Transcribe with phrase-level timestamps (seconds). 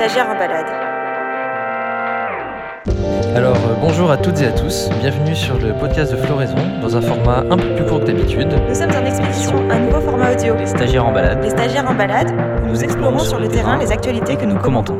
[0.00, 0.64] stagiaires en balade.
[3.36, 6.96] Alors euh, bonjour à toutes et à tous, bienvenue sur le podcast de Floraison dans
[6.96, 8.48] un format un peu plus court que d'habitude.
[8.66, 10.56] Nous sommes en expédition, un nouveau format audio.
[10.56, 11.42] Les stagiaires en balade.
[11.42, 12.32] Les stagiaires en balade,
[12.66, 14.96] nous explorons sur le terrain les actualités que nous commentons.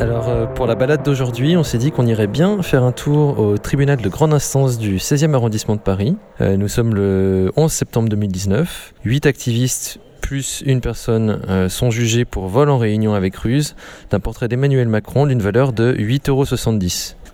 [0.00, 3.38] Alors euh, pour la balade d'aujourd'hui, on s'est dit qu'on irait bien faire un tour
[3.38, 6.16] au tribunal de grande instance du 16e arrondissement de Paris.
[6.40, 8.94] Euh, nous sommes le 11 septembre 2019.
[9.04, 13.74] Huit activistes plus une personne euh, sont jugés pour vol en réunion avec ruse
[14.10, 16.44] d'un portrait d'Emmanuel Macron d'une valeur de 8,70 euros.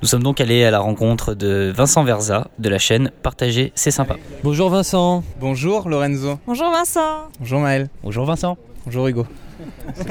[0.00, 3.90] Nous sommes donc allés à la rencontre de Vincent Verza de la chaîne Partager, c'est
[3.90, 4.14] sympa.
[4.44, 5.24] Bonjour Vincent.
[5.40, 6.38] Bonjour Lorenzo.
[6.46, 7.30] Bonjour Vincent.
[7.40, 7.88] Bonjour Maël.
[8.04, 8.56] Bonjour Vincent.
[8.86, 9.26] Bonjour Hugo.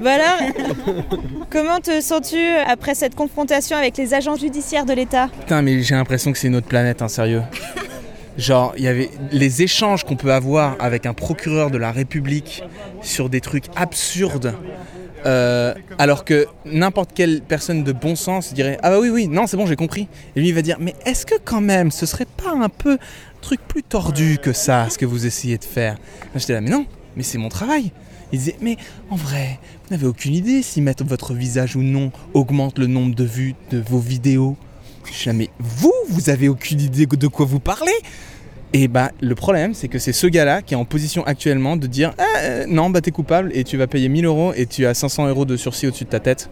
[0.00, 0.38] Voilà.
[1.48, 5.28] Comment te sens-tu après cette confrontation avec les agents judiciaires de l'État?
[5.28, 7.42] Putain, mais j'ai l'impression que c'est une autre planète, hein, sérieux.
[8.36, 12.62] Genre, il y avait les échanges qu'on peut avoir avec un procureur de la République
[13.02, 14.54] sur des trucs absurdes.
[15.26, 19.46] euh, alors que n'importe quelle personne de bon sens dirait Ah bah oui, oui, non,
[19.46, 20.08] c'est bon, j'ai compris.
[20.36, 22.94] Et lui, il va dire Mais est-ce que quand même, ce serait pas un peu
[22.94, 25.96] un truc plus tordu que ça, ce que vous essayez de faire?
[26.34, 27.92] J'étais là, mais non, mais c'est mon travail.
[28.32, 28.76] Il disait Mais
[29.10, 33.14] en vrai, vous n'avez aucune idée si mettre votre visage ou non augmente le nombre
[33.14, 34.56] de vues de vos vidéos.
[35.06, 37.92] Je suis là, mais vous, vous avez aucune idée de quoi vous parlez
[38.72, 41.86] Et bah, le problème, c'est que c'est ce gars-là qui est en position actuellement de
[41.86, 44.86] dire Ah, euh, non, bah t'es coupable et tu vas payer 1000 euros et tu
[44.86, 46.50] as 500 euros de sursis au-dessus de ta tête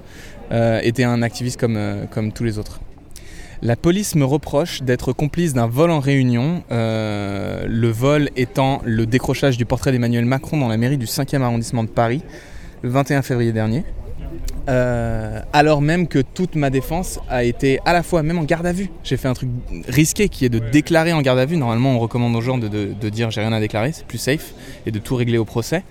[0.53, 2.81] euh, et t'es un activiste comme, euh, comme tous les autres.
[3.63, 9.57] La police me reproche d'être complice d'un vol en réunion, le vol étant le décrochage
[9.57, 12.23] du portrait d'Emmanuel Macron dans la mairie du 5e arrondissement de Paris
[12.83, 13.85] le 21 février dernier.
[14.69, 18.67] Euh, alors même que toute ma défense a été à la fois même en garde
[18.67, 18.91] à vue.
[19.03, 19.49] J'ai fait un truc
[19.89, 21.57] risqué qui est de déclarer en garde à vue.
[21.57, 24.19] Normalement, on recommande aux gens de, de- de dire j'ai rien à déclarer, c'est plus
[24.19, 24.55] safe
[24.87, 25.83] et de tout régler au procès.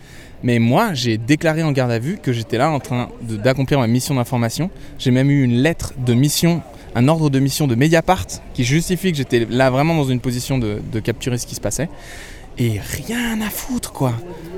[0.43, 3.87] Mais moi, j'ai déclaré en garde à vue que j'étais là en train d'accomplir ma
[3.87, 4.71] mission d'information.
[4.97, 6.61] J'ai même eu une lettre de mission,
[6.95, 10.57] un ordre de mission de Mediapart qui justifie que j'étais là vraiment dans une position
[10.57, 11.89] de, de capturer ce qui se passait.
[12.57, 14.13] Et rien à foutre, quoi.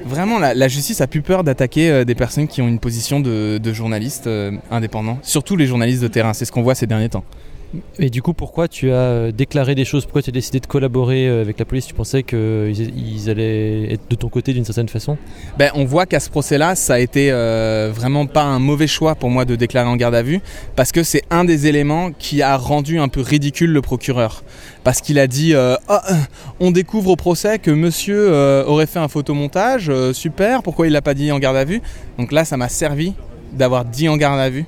[0.06, 3.60] Vraiment, la, justice a plus peur d'attaquer euh, des personnes qui ont une position de,
[3.62, 5.20] de journaliste euh, indépendant.
[5.22, 7.24] Surtout les journalistes de terrain, c'est ce qu'on voit ces derniers temps.
[7.98, 10.06] Et du coup, pourquoi tu as euh, déclaré des choses?
[10.06, 11.88] Pourquoi tu as décidé de collaborer euh, avec la police?
[11.88, 15.18] Tu pensais qu'ils ils allaient être de ton côté d'une certaine façon?
[15.58, 19.16] Ben, on voit qu'à ce procès-là, ça a été euh, vraiment pas un mauvais choix
[19.16, 20.40] pour moi de déclarer en garde à vue,
[20.76, 24.44] parce que c'est un des éléments qui a rendu un peu ridicule le procureur.
[24.84, 25.76] Parce qu'il a dit euh,
[26.60, 28.32] on découvre au procès que monsieur
[28.68, 31.82] aurait fait un photomontage, super, pourquoi il l'a pas dit en garde à vue?
[32.18, 33.14] Donc là, ça m'a servi
[33.54, 34.66] d'avoir dit en garde à vue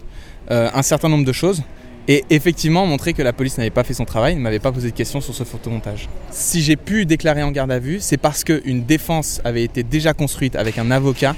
[0.50, 1.64] un certain nombre de choses.
[2.08, 4.92] Et effectivement, montrer que la police n'avait pas fait son travail, ne m'avait pas posé
[4.92, 6.08] de questions sur ce photomontage.
[6.30, 10.14] Si j'ai pu déclarer en garde à vue, c'est parce qu'une défense avait été déjà
[10.14, 11.36] construite avec un avocat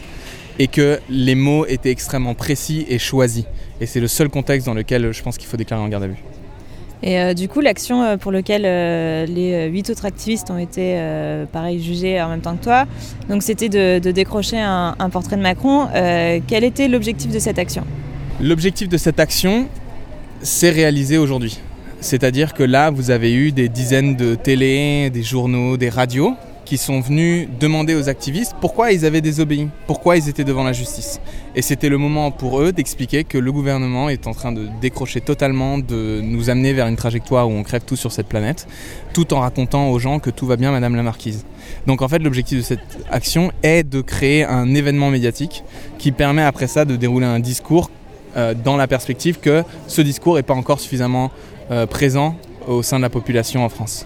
[0.60, 3.46] et que les mots étaient extrêmement précis et choisis.
[3.80, 6.08] Et c'est le seul contexte dans lequel je pense qu'il faut déclarer en garde à
[6.08, 6.22] vue.
[7.04, 10.58] Et euh, du coup, l'action euh, pour laquelle euh, les euh, huit autres activistes ont
[10.58, 12.86] été, euh, pareil, jugés en même temps que toi,
[13.30, 15.88] donc c'était de, de décrocher un, un portrait de Macron.
[15.94, 17.84] Euh, quel était l'objectif de cette action?
[18.42, 19.68] L'objectif de cette action,
[20.42, 21.60] c'est réalisé aujourd'hui.
[22.00, 26.36] C'est-à-dire que là, vous avez eu des dizaines de télés, des journaux, des radios
[26.68, 30.74] qui sont venus demander aux activistes pourquoi ils avaient désobéi, pourquoi ils étaient devant la
[30.74, 31.22] justice.
[31.56, 35.22] Et c'était le moment pour eux d'expliquer que le gouvernement est en train de décrocher
[35.22, 38.68] totalement, de nous amener vers une trajectoire où on crève tous sur cette planète,
[39.14, 41.46] tout en racontant aux gens que tout va bien, Madame la Marquise.
[41.88, 45.64] Donc en fait, l'objectif de cette action est de créer un événement médiatique
[45.98, 47.90] qui permet après ça de dérouler un discours
[48.36, 51.32] euh, dans la perspective que ce discours n'est pas encore suffisamment
[51.72, 52.36] euh, présent
[52.68, 54.06] au sein de la population en France.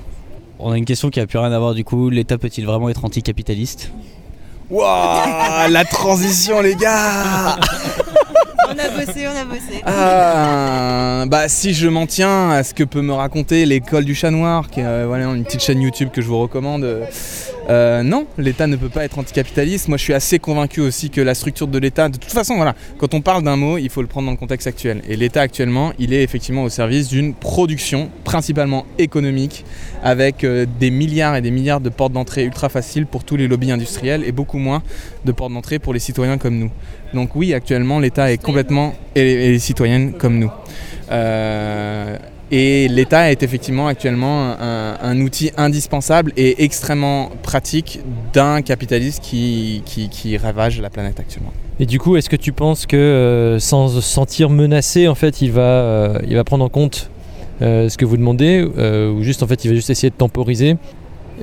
[0.59, 2.09] On a une question qui a plus rien à voir du coup.
[2.09, 3.91] L'État peut-il vraiment être anticapitaliste?
[4.69, 7.57] Waouh, la transition les gars
[8.73, 9.81] On a bossé, on a bossé.
[9.85, 14.31] Ah, bah si je m'en tiens à ce que peut me raconter l'école du chat
[14.31, 17.01] noir, qui est euh, voilà, une petite chaîne YouTube que je vous recommande.
[17.69, 19.87] Euh, non, l'État ne peut pas être anticapitaliste.
[19.87, 22.75] Moi, je suis assez convaincu aussi que la structure de l'État, de toute façon, voilà,
[22.97, 25.01] quand on parle d'un mot, il faut le prendre dans le contexte actuel.
[25.07, 29.65] Et l'État actuellement, il est effectivement au service d'une production principalement économique,
[30.03, 33.47] avec euh, des milliards et des milliards de portes d'entrée ultra faciles pour tous les
[33.47, 34.81] lobbies industriels et beaucoup moins
[35.25, 36.71] de portes d'entrée pour les citoyens comme nous.
[37.13, 40.51] Donc oui, actuellement, l'État est complètement et les, et citoyennes comme nous.
[41.11, 42.17] Euh,
[42.51, 48.01] et l'État est effectivement actuellement un, un outil indispensable et extrêmement pratique
[48.33, 51.53] d'un capitalisme qui, qui, qui ravage la planète actuellement.
[51.79, 55.41] Et du coup, est-ce que tu penses que euh, sans se sentir menacé, en fait,
[55.41, 57.09] il va, euh, il va prendre en compte
[57.61, 60.15] euh, ce que vous demandez, euh, ou juste en fait, il va juste essayer de
[60.15, 60.77] temporiser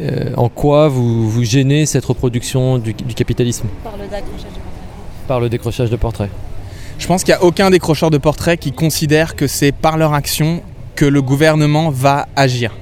[0.01, 3.67] Euh, En quoi vous, vous gênez cette reproduction du, du capitalisme?
[3.83, 5.27] Par le décrochage du portrait.
[5.27, 6.31] Par le décrochage de portraits
[6.99, 10.13] Je pense qu'il n'y a aucun décrocheur de portraits qui considère que c'est par leur
[10.13, 10.63] action
[10.99, 12.75] que le gouvernement va agir.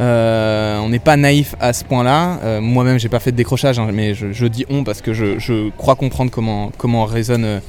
[0.00, 2.40] Euh, on n'est pas naïf à ce point-là.
[2.42, 5.68] Euh, moi-même, j'ai pas fait de décrochage, hein, mais je, dis on parce que je,
[5.76, 7.60] crois comprendre comment, comment résonne euh,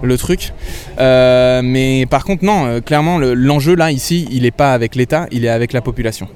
[0.00, 0.52] le truc.
[0.96, 5.48] mais par contre, non, clairement, l'enjeu là, ici, il n'est pas avec l'État, il est
[5.48, 6.28] avec la population.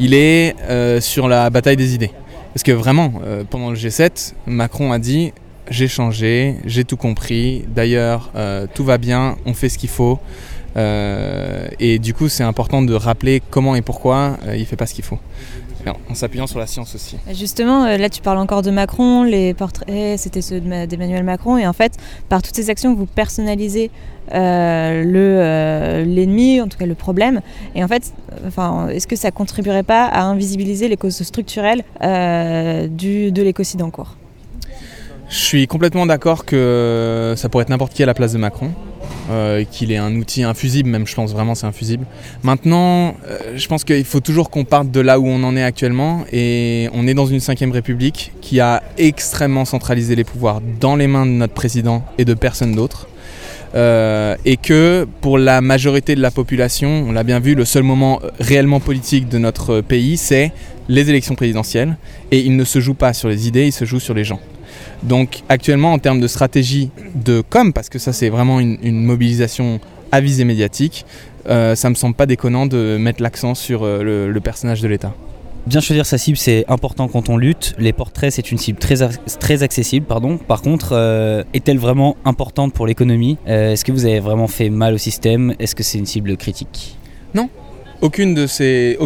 [0.00, 0.54] Il est
[1.00, 2.10] sur la bataille des idées.
[2.54, 3.12] Parce que vraiment,
[3.50, 5.32] pendant le G7, Macron a dit
[5.70, 8.32] j'ai changé, j'ai tout compris, d'ailleurs,
[8.74, 10.18] tout va bien, on fait ce qu'il faut.
[10.76, 14.76] Euh, et du coup, c'est important de rappeler comment et pourquoi euh, il ne fait
[14.76, 15.18] pas ce qu'il faut.
[16.08, 17.16] En s'appuyant sur la science aussi.
[17.32, 21.66] Justement, euh, là tu parles encore de Macron, les portraits c'était ceux d'Emmanuel Macron, et
[21.66, 21.96] en fait,
[22.28, 23.90] par toutes ces actions, vous personnalisez
[24.30, 25.00] l'ennemi,
[26.60, 27.40] en tout cas le problème.
[27.74, 28.14] Et en fait,
[28.46, 33.90] enfin, est-ce que ça contribuerait pas à invisibiliser les causes structurelles du, de l'écocide en
[33.90, 34.16] cours?
[35.28, 38.70] Je suis complètement d'accord que ça pourrait être n'importe qui à la place de Macron.
[39.30, 42.06] Euh, qu'il est un outil infusible, même je pense vraiment c'est infusible.
[42.42, 45.62] Maintenant, euh, je pense qu'il faut toujours qu'on parte de là où on en est
[45.62, 50.96] actuellement et on est dans une 5 République qui a extrêmement centralisé les pouvoirs dans
[50.96, 53.06] les mains de notre président et de personne d'autre.
[53.74, 57.84] Euh, et que pour la majorité de la population, on l'a bien vu, le seul
[57.84, 60.52] moment réellement politique de notre pays, c'est
[60.88, 61.96] les élections présidentielles.
[62.32, 64.40] Et il ne se joue pas sur les idées, il se joue sur les gens.
[65.02, 69.80] Donc actuellement en termes de stratégie de com, parce que ça c'est vraiment une, mobilisation
[70.10, 71.04] à visée médiatique,
[71.48, 75.12] euh, ça me semble pas déconnant de mettre l'accent sur euh, le, personnage de l'État.
[75.66, 77.74] Bien choisir sa cible, c'est important quand on lutte.
[77.78, 78.96] Les portraits, c'est une cible très,
[79.38, 80.06] très accessible.
[80.06, 80.36] Pardon.
[80.36, 83.38] Par contre, euh, est-elle vraiment importante pour l'économie?
[83.46, 85.54] Est-ce que vous avez vraiment fait mal au système?
[85.60, 86.98] Est-ce que c'est une cible critique?
[87.34, 87.48] Non,
[88.02, 88.98] aucune de ces,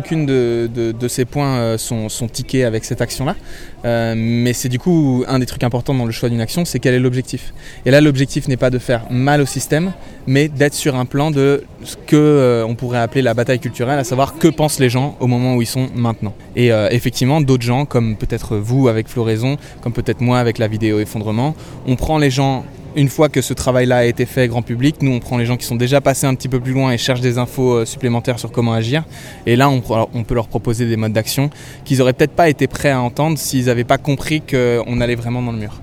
[1.30, 3.36] points euh, sont, sont tickés avec cette action-là.
[3.84, 6.78] Euh, mais c'est du coup un des trucs importants dans le choix d'une action, c'est
[6.78, 7.52] quel est l'objectif.
[7.84, 9.92] Et là, l'objectif n'est pas de faire mal au système,
[10.26, 13.98] mais d'être sur un plan de ce que euh, on pourrait appeler la bataille culturelle,
[13.98, 16.34] à savoir que pensent les gens au moment où ils sont maintenant.
[16.56, 21.00] Et effectivement, d'autres gens, comme peut-être vous avec Floraison, comme peut-être moi avec la vidéo
[21.00, 21.54] effondrement,
[21.86, 22.64] on prend les gens
[22.96, 25.56] une fois que ce travail-là a été fait grand public, nous on prend les gens
[25.56, 28.38] qui sont déjà passés un petit peu plus loin et cherchent des infos euh, supplémentaires
[28.38, 29.04] sur comment agir.
[29.44, 31.50] Et là, on, peut leur proposer des modes d'action
[31.84, 35.42] qu'ils n'auraient peut-être pas été prêts à entendre s'ils n'avaient pas compris qu'on allait vraiment
[35.42, 35.80] dans le mur.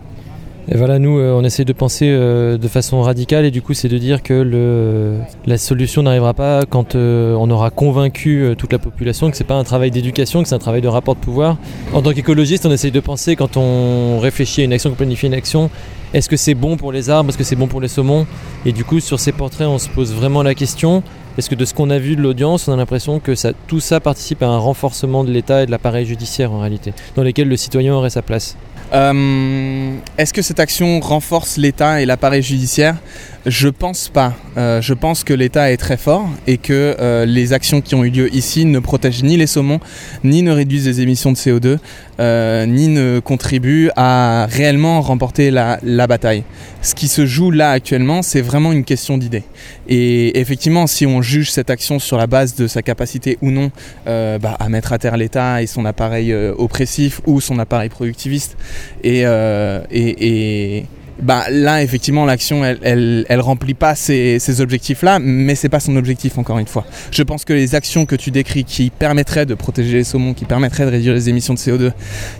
[0.69, 3.73] Et voilà, nous, euh, on essaie de penser euh, de façon radicale et du coup,
[3.73, 8.71] c'est de dire que le, la solution n'arrivera pas quand euh, on aura convaincu toute
[8.71, 11.19] la population que c'est pas un travail d'éducation, que c'est un travail de rapport de
[11.19, 11.57] pouvoir.
[11.93, 15.27] En tant qu'écologiste, on essaye de penser quand on réfléchit à une action, qu'on planifie
[15.27, 15.69] une action,
[16.13, 18.25] est-ce que c'est bon pour les arbres, est-ce que c'est bon pour les saumons?
[18.65, 21.03] Et du coup, sur ces portraits, on se pose vraiment la question
[21.35, 23.79] est-ce que de ce qu'on a vu de l'audience, on a l'impression que ça, tout
[23.79, 27.49] ça participe à un renforcement de l'État et de l'appareil judiciaire en réalité, dans lesquels
[27.49, 28.55] le citoyen aurait sa place?
[28.93, 32.97] Euh, est-ce que cette action renforce l'État et l'appareil judiciaire?
[33.45, 34.33] Je pense pas.
[34.57, 38.03] Euh, je pense que l'État est très fort et que euh, les actions qui ont
[38.03, 39.79] eu lieu ici ne protègent ni les saumons,
[40.23, 41.79] ni ne réduisent les émissions de CO2,
[42.19, 46.43] ni ne contribuent à réellement remporter la, bataille.
[46.81, 49.43] Ce qui se joue là actuellement, c'est vraiment une question d'idée.
[49.87, 53.71] Et effectivement, si on juge cette action sur la base de sa capacité ou non
[54.05, 58.57] bah, à mettre à terre l'État et son appareil oppressif ou son appareil productiviste,
[59.05, 60.85] euh, et, et,
[61.23, 66.59] bah, là, effectivement, l'action, elle, remplit pas ces, objectifs-là, mais c'est pas son objectif, encore
[66.59, 66.85] une fois.
[67.11, 70.45] Je pense que les actions que tu décris qui permettraient de protéger les saumons, qui
[70.45, 71.91] permettraient de réduire les émissions de CO2,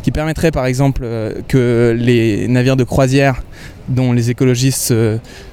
[0.03, 3.41] qui permettraient, par exemple, euh, que les navires de croisière
[3.87, 4.93] dont les écologistes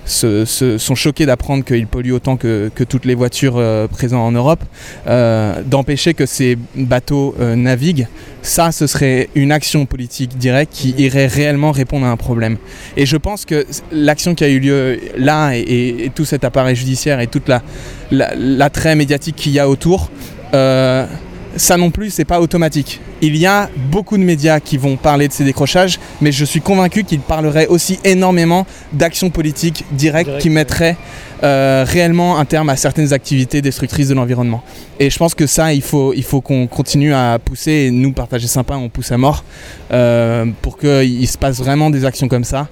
[0.04, 0.44] se,
[0.78, 4.62] sont choqués d'apprendre qu'ils polluent autant que, toutes les voitures euh, présentes en Europe,
[5.06, 8.08] euh, d'empêcher que ces bateaux euh, naviguent,
[8.42, 12.56] ça, ce serait une action politique directe qui irait réellement répondre à un problème.
[12.96, 17.20] Et je pense que l'action qui a eu lieu là et, tout cet appareil judiciaire
[17.20, 17.50] et toute
[18.10, 20.10] l'attrait la, médiatique qu'il y a autour,
[20.52, 23.00] ça non plus, c'est pas automatique.
[23.22, 26.62] Il y a beaucoup de médias qui vont parler de ces décrochages, mais je suis
[26.62, 30.96] convaincu qu'ils parleraient aussi énormément d'actions politiques directes qui mettraient
[31.42, 34.62] euh, réellement un terme à certaines activités destructrices de l'environnement.
[34.98, 38.12] Et je pense que ça, il faut, il faut qu'on continue à pousser, et nous,
[38.12, 39.44] partager sympa, on pousse à mort,
[39.90, 42.68] euh, pour qu'il se passe vraiment des actions comme ça.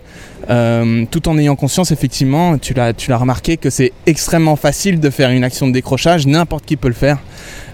[0.50, 5.30] Euh, tout en ayant conscience, effectivement, tu l'as remarqué, que c'est extrêmement facile de faire
[5.30, 7.18] une action de décrochage, n'importe qui peut le faire.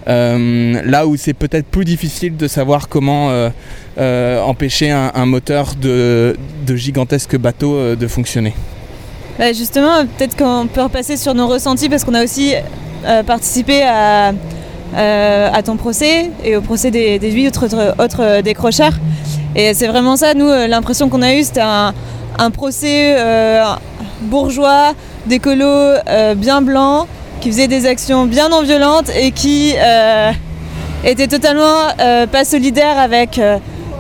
[0.06, 3.50] Là où c'est peut-être plus difficile de savoir comment euh,
[3.99, 6.37] euh, empêcher un, moteur de,
[6.68, 8.54] gigantesques bateaux de fonctionner.
[9.38, 12.54] Bah, justement, peut-être qu'on peut repasser sur nos ressentis parce qu'on a aussi
[13.26, 14.33] participé à,
[15.64, 18.94] ton procès et au procès des, huit autres, autres décrocheurs.
[19.56, 23.16] Et c'est vraiment ça, nous, l'impression qu'on a eue, c'était un, procès
[24.23, 24.94] bourgeois,
[25.26, 25.99] d'écolos
[26.37, 27.06] bien blancs,
[27.40, 29.75] qui faisaient des actions bien non violentes et qui
[31.04, 31.88] étaient totalement
[32.30, 33.40] pas solidaires avec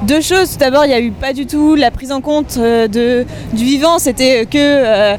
[0.02, 0.52] deux choses.
[0.52, 3.64] Tout d'abord, il n'y a eu pas du tout la prise en compte de, du
[3.64, 5.16] vivant, c'était que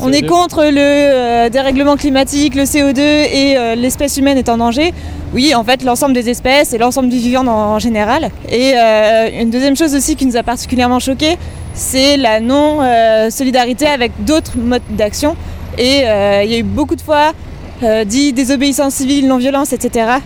[0.00, 4.58] on est contre le euh, dérèglement climatique, le CO2 et euh, l'espèce humaine est en
[4.58, 4.92] danger.
[5.32, 8.30] Oui, en fait, l'ensemble des espèces et l'ensemble du vivant en, général.
[8.50, 11.38] Et euh, une deuxième chose aussi qui nous a particulièrement choqué,
[11.74, 15.36] c'est la non-solidarité avec d'autres modes d'action.
[15.76, 16.02] Et
[16.44, 17.32] il y a eu beaucoup de fois
[18.06, 20.18] dit désobéissance civile, non-violence, etc.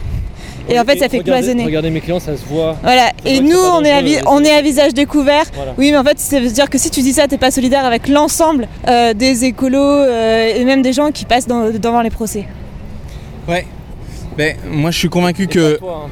[0.69, 1.65] Et en fait, ça fait cloisonner.
[1.65, 2.77] Regardez mes clients, ça se voit.
[2.83, 3.13] Voilà.
[3.25, 5.45] Et nous, on est, à, on est à visage découvert.
[5.79, 7.85] Oui, mais en fait, ça veut dire que si tu dis ça, t'es pas solidaire
[7.85, 12.47] avec l'ensemble euh, des écolos euh, et même des gens qui passent devant les procès.
[13.49, 13.67] Ouais.
[14.37, 16.07] Ben, moi, je suis convaincu que hein,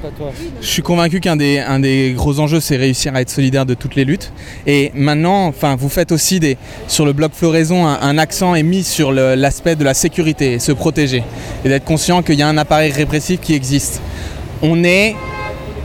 [0.61, 3.75] je suis convaincu qu'un des, un des gros enjeux, c'est réussir à être solidaire de
[3.75, 4.33] toutes les luttes.
[4.67, 6.57] Et maintenant, enfin, vous faites aussi des
[6.89, 10.73] sur le blog Floraison, un, un accent est mis sur l'aspect de la sécurité, se
[10.73, 11.23] protéger,
[11.65, 14.01] et d'être conscient qu'il y a un appareil répressif qui existe
[14.63, 15.15] on est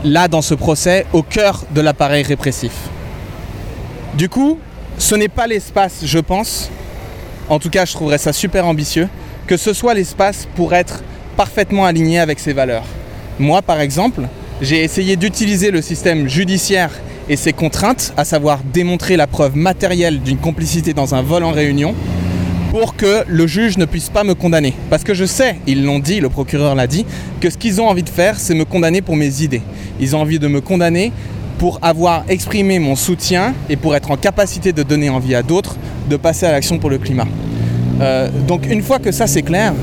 [0.04, 2.72] là dans ce procès au cœur de l'appareil répressif.
[4.14, 4.58] Du coup,
[4.98, 6.70] ce n'est pas l'espace, je pense,
[7.48, 9.08] en tout cas je trouverais ça super ambitieux,
[9.46, 11.02] que ce soit l'espace pour être
[11.36, 12.84] parfaitement aligné avec ses valeurs.
[13.38, 14.22] Moi par exemple,
[14.60, 16.90] j'ai essayé d'utiliser le système judiciaire
[17.28, 21.52] et ses contraintes, à savoir démontrer la preuve matérielle d'une complicité dans un vol en
[21.52, 21.94] réunion,
[22.72, 24.72] pour que le juge ne puisse pas me condamner.
[24.88, 27.04] Parce que je sais, ils l'ont dit, le procureur l'a dit,
[27.38, 29.60] que ce qu'ils ont envie de faire, c'est me condamner pour mes idées.
[30.00, 31.12] Ils ont envie de me condamner
[31.58, 35.76] pour avoir exprimé mon soutien et pour être en capacité de donner envie à d'autres
[36.08, 37.26] de passer à l'action pour le climat.
[38.00, 39.74] Euh, donc une fois que ça c'est clair,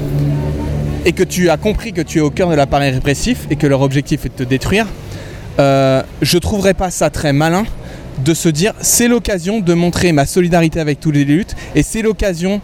[1.06, 3.68] et que tu as compris que tu es au cœur de l'appareil répressif et que
[3.68, 4.88] leur objectif est de te détruire,
[5.60, 7.66] euh, je trouverais pas ça très malin
[8.24, 12.02] de se dire c'est l'occasion de montrer ma solidarité avec tous les luttes et c'est
[12.02, 12.62] l'occasion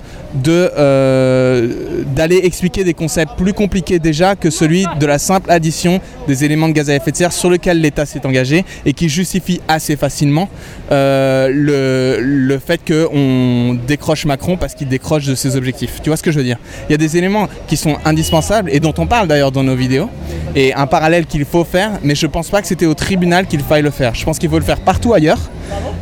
[0.47, 6.43] euh, d'aller expliquer des concepts plus compliqués déjà que celui de la simple addition des
[6.43, 9.61] éléments de gaz à effet de serre sur lequel l'État s'est engagé et qui justifie
[9.67, 10.49] assez facilement
[10.91, 16.01] euh, le, le, fait qu'on décroche Macron parce qu'il décroche de ses objectifs.
[16.01, 16.57] Tu vois ce que je veux dire?
[16.89, 19.75] Il y a des éléments qui sont indispensables et dont on parle d'ailleurs dans nos
[19.75, 20.09] vidéos
[20.55, 23.61] et un parallèle qu'il faut faire, mais je pense pas que c'était au tribunal qu'il
[23.61, 24.15] faille le faire.
[24.15, 25.49] Je pense qu'il faut le faire partout ailleurs,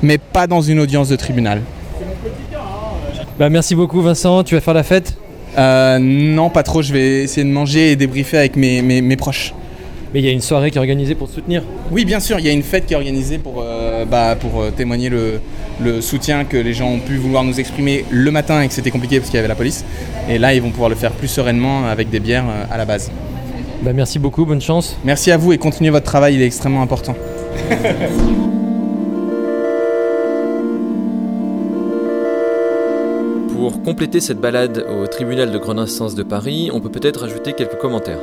[0.01, 1.61] mais pas dans une audience de tribunal.
[3.39, 5.15] Bah, merci beaucoup Vincent, tu vas faire la fête?
[5.57, 9.53] Euh, Non, pas trop, je vais essayer de manger et débriefer avec mes, proches.
[10.13, 12.37] Mais il y a une soirée qui est organisée pour te soutenir Oui, bien sûr,
[12.37, 15.39] il y a une fête qui est organisée pour, euh, bah, pour euh, témoigner le,
[15.81, 18.91] le, soutien que les gens ont pu vouloir nous exprimer le matin et que c'était
[18.91, 19.83] compliqué parce qu'il y avait la police.
[20.29, 23.09] Et là, ils vont pouvoir le faire plus sereinement avec des bières à la base.
[23.81, 24.97] Bah, merci beaucoup, bonne chance.
[25.03, 27.15] Merci à vous et continuez votre travail, il est extrêmement important.
[33.55, 37.53] Pour compléter cette balade au tribunal de grande instance de Paris, on peut peut-être ajouter
[37.53, 38.19] quelques commentaires.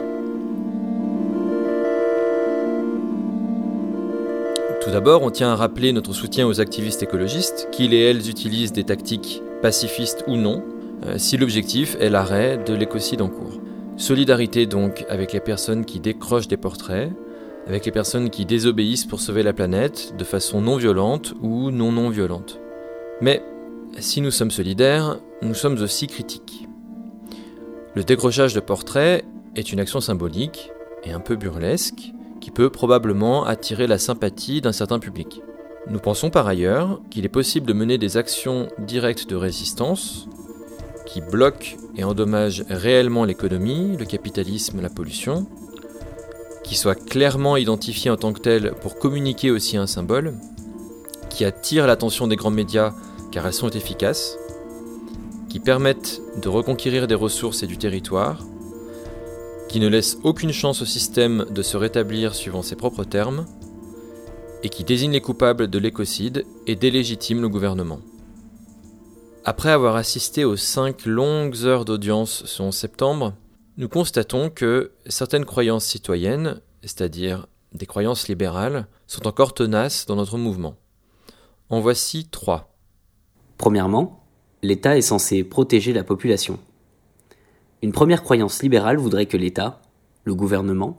[4.90, 8.72] Tout d'abord, on tient à rappeler notre soutien aux activistes écologistes, qu'ils et elles utilisent
[8.72, 10.64] des tactiques pacifistes ou non,
[11.06, 13.60] euh, si l'objectif est l'arrêt de l'écocide en cours.
[13.96, 17.12] Solidarité donc avec les personnes qui décrochent des portraits,
[17.68, 21.92] avec les personnes qui désobéissent pour sauver la planète de façon non violente ou non
[21.92, 22.58] non violente.
[23.20, 23.44] Mais
[24.00, 26.66] si nous sommes solidaires, nous sommes aussi critiques.
[27.94, 30.72] Le décrochage de portraits est une action symbolique
[31.04, 35.42] et un peu burlesque qui peut probablement attirer la sympathie d'un certain public.
[35.88, 40.28] Nous pensons par ailleurs qu'il est possible de mener des actions directes de résistance
[41.06, 45.46] qui bloquent et endommagent réellement l'économie, le capitalisme, la pollution,
[46.62, 50.34] qui soient clairement identifiés en tant que tels pour communiquer aussi un symbole,
[51.28, 52.92] qui attirent l'attention des grands médias
[53.32, 54.38] car elles sont efficaces,
[55.48, 58.44] qui permettent de reconquérir des ressources et du territoire,
[59.70, 63.46] qui ne laissent aucune chance au système de se rétablir suivant ses propres termes,
[64.64, 68.00] et qui désignent les coupables de l'écocide et délégitiment le gouvernement.
[69.44, 73.34] Après avoir assisté aux cinq longues heures d'audience ce 11 septembre,
[73.76, 80.36] nous constatons que certaines croyances citoyennes, c'est-à-dire des croyances libérales, sont encore tenaces dans notre
[80.36, 80.74] mouvement.
[81.68, 82.74] En voici trois.
[83.56, 84.26] Premièrement,
[84.64, 86.58] l'État est censé protéger la population.
[87.82, 89.80] Une première croyance libérale voudrait que l'État,
[90.24, 90.98] le gouvernement,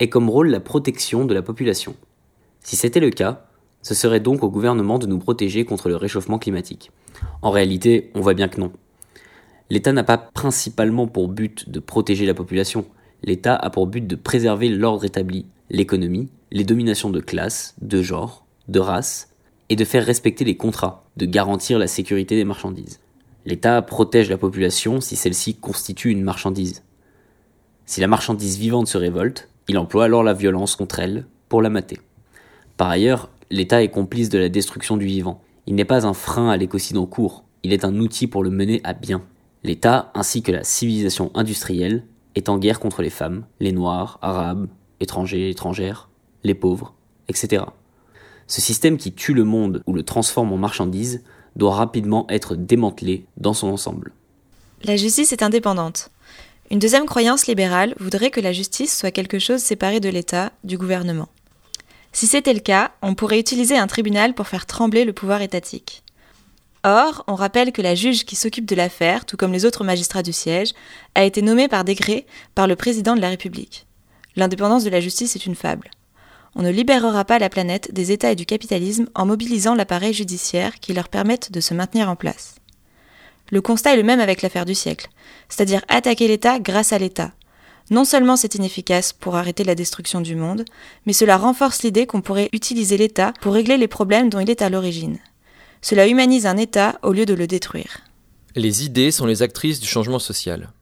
[0.00, 1.94] ait comme rôle la protection de la population.
[2.60, 3.46] Si c'était le cas,
[3.82, 6.90] ce serait donc au gouvernement de nous protéger contre le réchauffement climatique.
[7.40, 8.72] En réalité, on voit bien que non.
[9.70, 12.86] L'État n'a pas principalement pour but de protéger la population,
[13.22, 18.44] l'État a pour but de préserver l'ordre établi, l'économie, les dominations de classe, de genre,
[18.66, 19.28] de race,
[19.68, 23.00] et de faire respecter les contrats, de garantir la sécurité des marchandises.
[23.48, 26.82] L'État protège la population si celle-ci constitue une marchandise.
[27.86, 31.70] Si la marchandise vivante se révolte, il emploie alors la violence contre elle pour la
[31.70, 31.98] mater.
[32.76, 35.40] Par ailleurs, l'État est complice de la destruction du vivant.
[35.66, 38.50] Il n'est pas un frein à l'écocide en cours, il est un outil pour le
[38.50, 39.22] mener à bien.
[39.64, 44.68] L'État, ainsi que la civilisation industrielle, est en guerre contre les femmes, les noirs, arabes,
[45.00, 46.10] étrangers, étrangères,
[46.44, 46.92] les pauvres,
[47.28, 47.62] etc.
[48.46, 51.22] Ce système qui tue le monde ou le transforme en marchandise
[51.58, 54.12] doit rapidement être démantelé dans son ensemble.
[54.84, 56.10] La justice est indépendante.
[56.70, 60.78] Une deuxième croyance libérale voudrait que la justice soit quelque chose séparé de l'État, du
[60.78, 61.28] gouvernement.
[62.12, 66.02] Si c'était le cas, on pourrait utiliser un tribunal pour faire trembler le pouvoir étatique.
[66.84, 70.22] Or, on rappelle que la juge qui s'occupe de l'affaire, tout comme les autres magistrats
[70.22, 70.72] du siège,
[71.14, 72.24] a été nommée par décret
[72.54, 73.86] par le président de la République.
[74.36, 75.90] L'indépendance de la justice est une fable.
[76.58, 80.80] On ne libérera pas la planète des États et du capitalisme en mobilisant l'appareil judiciaire
[80.80, 82.56] qui leur permette de se maintenir en place.
[83.52, 85.08] Le constat est le même avec l'affaire du siècle,
[85.48, 87.30] c'est-à-dire attaquer l'État grâce à l'État.
[87.90, 90.64] Non seulement c'est inefficace pour arrêter la destruction du monde,
[91.06, 94.60] mais cela renforce l'idée qu'on pourrait utiliser l'État pour régler les problèmes dont il est
[94.60, 95.18] à l'origine.
[95.80, 98.00] Cela humanise un État au lieu de le détruire.
[98.56, 100.72] Les idées sont les actrices du changement social.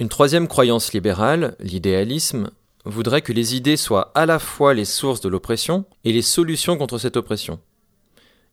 [0.00, 2.50] Une troisième croyance libérale, l'idéalisme,
[2.84, 6.76] voudrait que les idées soient à la fois les sources de l'oppression et les solutions
[6.76, 7.60] contre cette oppression.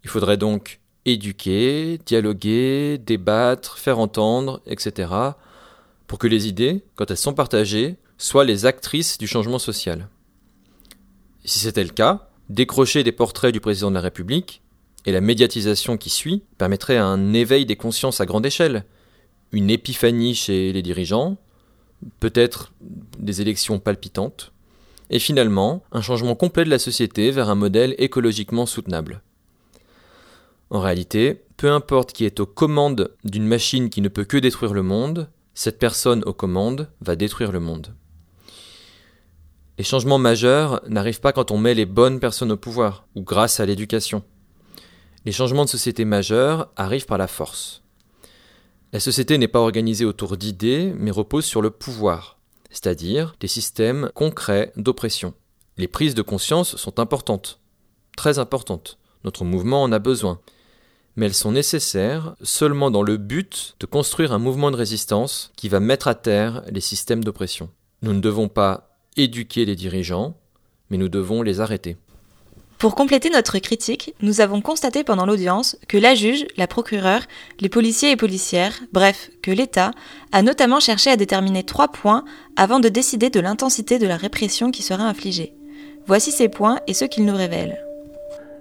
[0.03, 5.11] Il faudrait donc éduquer, dialoguer, débattre, faire entendre, etc.,
[6.05, 10.09] pour que les idées, quand elles sont partagées, soient les actrices du changement social.
[11.45, 14.61] si c'était le cas, décrocher des portraits du président de la République
[15.05, 18.83] et la médiatisation qui suit permettrait un éveil des consciences à grande échelle,
[19.53, 21.37] une épiphanie chez les dirigeants,
[22.19, 24.51] peut-être des élections palpitantes,
[25.09, 29.21] et finalement un changement complet de la société vers un modèle écologiquement soutenable.
[30.69, 34.73] En réalité, peu importe qui est aux commandes d'une machine qui ne peut que détruire
[34.73, 37.93] le monde, cette personne aux commandes va détruire le monde.
[39.77, 43.59] Les changements majeurs n'arrivent pas quand on met les bonnes personnes au pouvoir, ou grâce
[43.59, 44.23] à l'éducation.
[45.25, 47.83] Les changements de société majeurs arrivent par la force.
[48.93, 54.09] La société n'est pas organisée autour d'idées, mais repose sur le pouvoir, c'est-à-dire des systèmes
[54.15, 55.33] concrets d'oppression.
[55.77, 57.59] Les prises de conscience sont importantes,
[58.15, 58.97] très importantes.
[59.25, 60.39] Notre mouvement en a besoin.
[61.17, 65.67] Mais elles sont nécessaires seulement dans le but de construire un mouvement de résistance qui
[65.67, 67.69] va mettre à terre les systèmes d'oppression.
[68.03, 70.37] Nous ne devons pas éduquer les dirigeants,
[70.89, 71.97] mais nous devons les arrêter.
[72.79, 77.21] Pour compléter notre critique, nous avons constaté pendant l'audience que la juge, la procureure,
[77.59, 79.91] les policiers et policières, bref, que l'État,
[80.31, 82.23] a notamment cherché à déterminer trois points
[82.55, 85.55] avant de décider de l'intensité de la répression qui sera infligée.
[86.05, 87.79] Voici ces points et ceux qu'ils nous révèlent.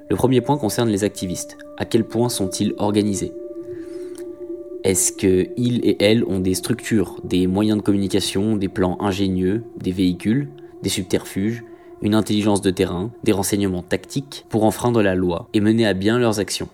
[0.08, 1.58] Le premier point concerne les activistes.
[1.76, 3.34] À quel point sont-ils organisés?
[4.82, 9.92] Est-ce qu'ils et elles ont des structures, des moyens de communication, des plans ingénieux, des
[9.92, 10.48] véhicules,
[10.82, 11.62] des subterfuges?
[12.02, 16.18] Une intelligence de terrain, des renseignements tactiques pour enfreindre la loi et mener à bien
[16.18, 16.68] leurs actions.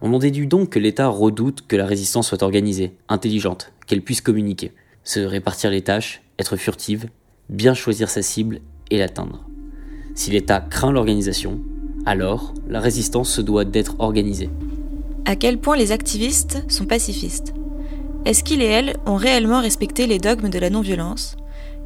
[0.00, 4.20] On en déduit donc que l'État redoute que la résistance soit organisée, intelligente, qu'elle puisse
[4.20, 4.72] communiquer,
[5.04, 7.08] se répartir les tâches, être furtive,
[7.48, 9.44] bien choisir sa cible et l'atteindre.
[10.14, 11.60] Si l'État craint l'organisation,
[12.04, 14.50] alors la résistance se doit d'être organisée.
[15.24, 17.52] À quel point les activistes sont pacifistes?
[18.24, 21.36] Est-ce qu'ils et elles ont réellement respecté les dogmes de la non-violence?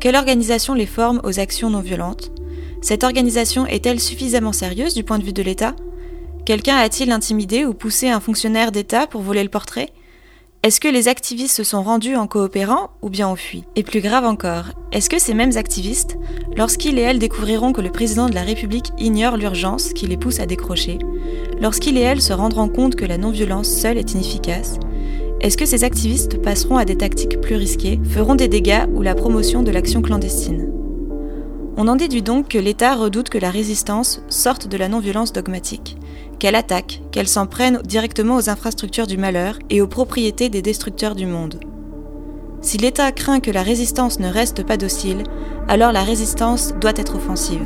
[0.01, 2.33] Quelle organisation les forme aux actions non violentes?
[2.81, 5.77] Cette organisation est-elle suffisamment sérieuse du point de vue de l'État?
[6.47, 9.91] Quelqu'un a-t-il intimidé ou poussé un fonctionnaire d'État pour voler le portrait?
[10.63, 14.01] Est-ce que les activistes se sont rendus en coopérant ou bien ont fui Et plus
[14.01, 16.17] grave encore, est-ce que ces mêmes activistes,
[16.57, 20.41] lorsqu'ils et elles découvriront que le président de la République ignore l'urgence qui les pousse
[20.41, 20.99] à décrocher,
[21.61, 24.79] lorsqu'ils et elles se rendront compte que la non-violence seule est inefficace,
[25.41, 29.15] est-ce que ces activistes passeront à des tactiques plus risquées, feront des dégâts ou la
[29.15, 30.71] promotion de l'action clandestine?
[31.79, 35.97] On en déduit donc que l'État redoute que la résistance sorte de la non-violence dogmatique,
[36.39, 41.15] qu'elle attaque, qu'elle s'en prenne directement aux infrastructures du malheur et aux propriétés des destructeurs
[41.15, 41.59] du monde.
[42.61, 45.23] Si l'État craint que la résistance ne reste pas docile,
[45.69, 47.65] alors la résistance doit être offensive.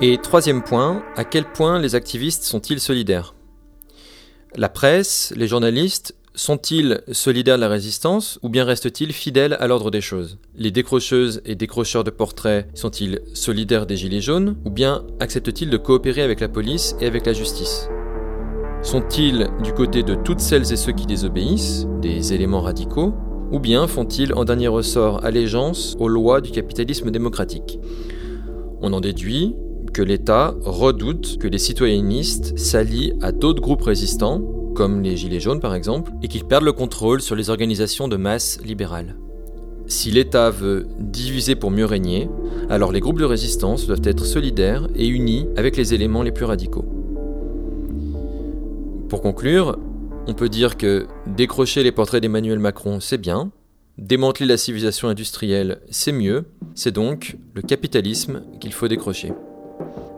[0.00, 3.34] Et troisième point, à quel point les activistes sont-ils solidaires?
[4.54, 9.90] La presse, les journalistes sont-ils solidaires de la résistance ou bien restent-ils fidèles à l'ordre
[9.90, 10.38] des choses?
[10.56, 15.76] Les décrocheuses et décrocheurs de portraits sont-ils solidaires des Gilets jaunes ou bien acceptent-ils de
[15.76, 17.88] coopérer avec la police et avec la justice?
[18.82, 23.14] Sont-ils du côté de toutes celles et ceux qui désobéissent, des éléments radicaux,
[23.52, 27.78] ou bien font-ils en dernier ressort allégeance aux lois du capitalisme démocratique?
[28.82, 29.54] On en déduit
[29.92, 34.42] que l'État redoute que les citoyennistes s'allient à d'autres groupes résistants,
[34.74, 38.16] comme les Gilets jaunes par exemple, et qu'ils perdent le contrôle sur les organisations de
[38.16, 39.16] masse libérales.
[39.86, 42.28] Si l'État veut diviser pour mieux régner,
[42.70, 46.46] alors les groupes de résistance doivent être solidaires et unis avec les éléments les plus
[46.46, 46.86] radicaux.
[49.08, 49.78] Pour conclure,
[50.26, 53.52] on peut dire que décrocher les portraits d'Emmanuel Macron, c'est bien,
[53.98, 59.32] démanteler la civilisation industrielle, c'est mieux, c'est donc le capitalisme qu'il faut décrocher.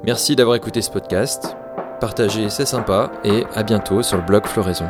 [0.04, 1.56] Merci d'avoir écouté ce podcast,
[2.00, 4.86] partagez, c'est sympa, et à bientôt sur le blog Floraison.